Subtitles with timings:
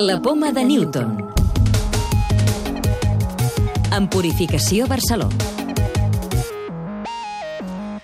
[0.00, 1.16] La poma de Newton.
[3.90, 5.34] En Purificació Barcelona.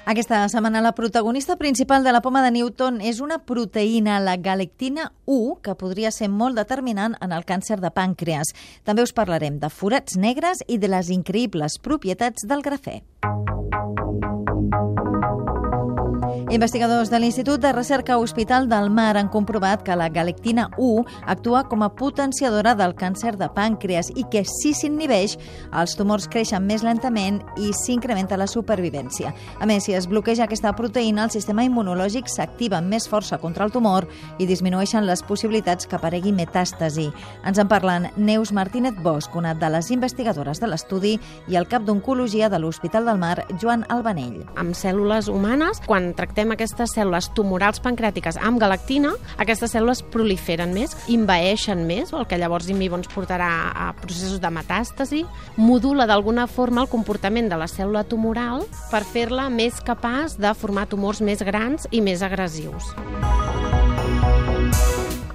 [0.05, 5.13] Aquesta setmana la protagonista principal de la poma de Newton és una proteïna, la galectina
[5.27, 8.51] 1, que podria ser molt determinant en el càncer de pàncreas.
[8.83, 13.05] També us parlarem de forats negres i de les increïbles propietats del grafè.
[16.55, 21.65] Investigadors de l'Institut de Recerca Hospital del Mar han comprovat que la galectina 1 actua
[21.67, 25.35] com a potenciadora del càncer de pàncreas i que si s'inhibeix,
[25.75, 29.33] els tumors creixen més lentament i s'incrementa la supervivència.
[29.59, 33.67] A més, si es bloqueja aquesta proteïna, el sistema immunològic s'activa amb més força contra
[33.67, 34.07] el tumor
[34.39, 37.09] i disminueixen les possibilitats que aparegui metàstasi.
[37.43, 41.19] Ens en parlen Neus Martínez Bosch, una de les investigadores de l'estudi,
[41.51, 44.45] i el cap d'Oncologia de l'Hospital del Mar, Joan Albanell.
[44.55, 50.93] Amb cèl·lules humanes, quan tractem aquestes cèl·lules tumorals pancrètiques amb galactina, aquestes cèl·lules proliferen més,
[51.09, 55.25] invaeixen més, el que llavors vivo ens portarà a processos de metàstasi,
[55.57, 60.89] modula d'alguna forma el comportament de la cèl·lula tumoral per fer-la més capaç de formar
[60.91, 62.93] tumors més grans i més agressius.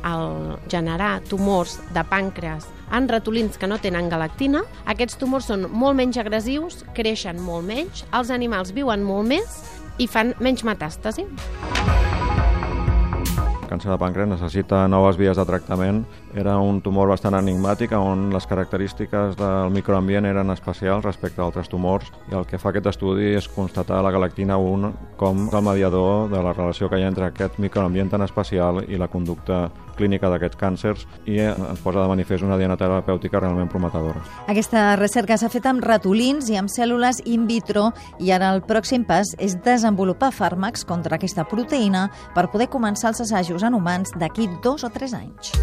[0.03, 5.97] Al generar tumors de pàncreas en ratolins que no tenen galactina, aquests tumors són molt
[5.99, 9.59] menys agressius, creixen molt menys, els animals viuen molt més
[9.99, 11.27] i fan menys metàstasi.
[13.59, 15.99] El càncer de pàncreas necessita noves vies de tractament.
[16.33, 21.69] Era un tumor bastant enigmàtic on les característiques del microambient eren especials respecte a altres
[21.69, 26.31] tumors i el que fa aquest estudi és constatar la galactina 1 com el mediador
[26.33, 29.67] de la relació que hi ha entre aquest microambient tan especial i la conducta
[29.99, 34.23] clínica d'aquests càncers i ens posa de manifest una diana terapèutica realment prometedora.
[34.47, 37.89] Aquesta recerca s'ha fet amb ratolins i amb cèl·lules in vitro
[38.19, 43.23] i ara el pròxim pas és desenvolupar fàrmacs contra aquesta proteïna per poder començar els
[43.27, 45.53] assajos en humans d'aquí dos o tres anys.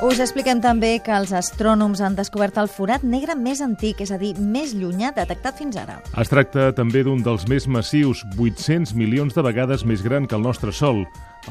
[0.00, 4.16] Us expliquem també que els astrònoms han descobert el forat negre més antic, és a
[4.16, 5.98] dir, més llunyà detectat fins ara.
[6.16, 10.46] Es tracta també d'un dels més massius, 800 milions de vegades més gran que el
[10.48, 11.02] nostre Sol.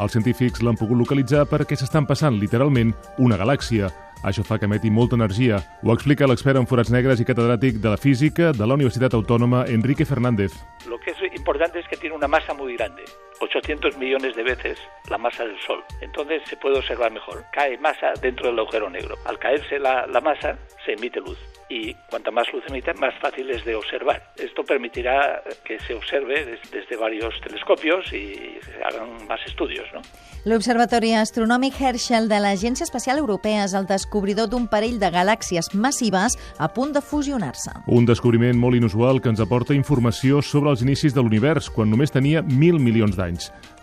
[0.01, 3.93] Els científics l'han pogut localitzar perquè s'estan passant literalment una galàxia.
[4.25, 5.61] Això fa que emeti molta energia.
[5.85, 9.67] Ho explica l'expert en forats negres i catedràtic de la física de la Universitat Autònoma,
[9.69, 10.57] Enrique Fernández.
[10.89, 13.05] Lo que es importante es que tiene una masa muy grande.
[13.39, 14.77] 800 millones de veces
[15.09, 15.83] la masa del Sol.
[16.01, 17.45] Entonces se puede observar mejor.
[17.51, 19.15] Cae masa dentro del agujero negro.
[19.25, 21.37] Al caerse la, la masa, se emite luz.
[21.69, 24.23] Y cuanta más luz emite, más fácil es de observar.
[24.37, 29.85] Esto permitirá que se observe des, desde varios telescopios y se hagan más estudios.
[29.93, 30.01] ¿no?
[30.45, 36.37] L'Observatori Astronòmic Herschel de l'Agència Espacial Europea és el descobridor d'un parell de galàxies massives
[36.57, 37.73] a punt de fusionar-se.
[37.91, 42.15] Un descobriment molt inusual que ens aporta informació sobre els inicis de l'univers, quan només
[42.15, 43.28] tenia mil milions d'anys.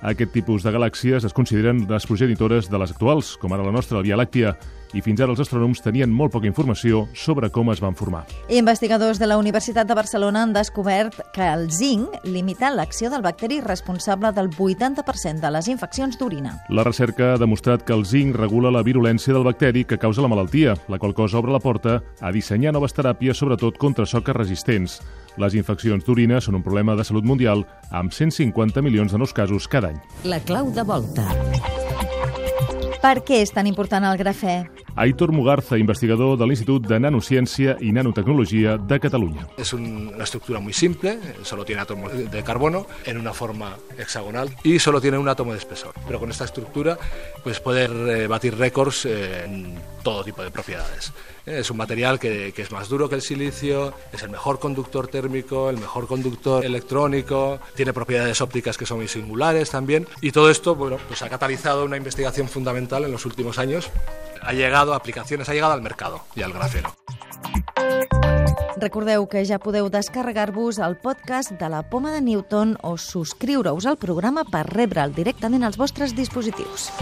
[0.07, 3.99] Aquest tipus de galàxies es consideren les progenitores de les actuals, com ara la nostra,
[3.99, 4.57] la Via Làctia,
[4.95, 8.25] i fins ara els astrònoms tenien molt poca informació sobre com es van formar.
[8.53, 13.61] Investigadors de la Universitat de Barcelona han descobert que el zinc limita l'acció del bacteri
[13.65, 16.57] responsable del 80% de les infeccions d'orina.
[16.71, 20.33] La recerca ha demostrat que el zinc regula la virulència del bacteri que causa la
[20.33, 25.01] malaltia, la qual cosa obre la porta a dissenyar noves teràpies, sobretot contra soques resistents.
[25.37, 29.69] Les infeccions d'orina són un problema de salut mundial amb 150 milions de nous casos
[29.69, 29.99] cada any.
[30.25, 31.27] La clau de volta.
[33.03, 34.65] Per què és tan important el grafè?
[34.97, 39.45] Aitor Mugarza, investigador de l'Institut de Nanociència i Nanotecnologia de Catalunya.
[39.59, 44.49] Es un- una estructura muy simple, solo tiene átomos de carbono en una forma hexagonal
[44.65, 45.93] y solo tiene un átomo de espesor.
[46.07, 46.99] Pero con esta estructura
[47.45, 49.75] pues poder eh, batir récords eh, en
[50.07, 51.13] todo tipo de propiedades.
[51.45, 55.09] Es un material que, que es más duro que el silicio, es el mejor conductor
[55.09, 60.49] térmico, el mejor conductor electrónico, tiene propiedades ópticas que son muy singulares también y todo
[60.49, 63.91] esto bueno, pues ha catalizado una investigación fundamental en los últimos años.
[64.43, 66.95] Ha llegado a aplicaciones, ha llegado al mercado y al grafeno.
[68.79, 73.99] Recordeu que ja podeu descarregar-vos el podcast de la Poma de Newton o subscriure-us al
[73.99, 76.93] programa per rebre'l directament als vostres dispositius.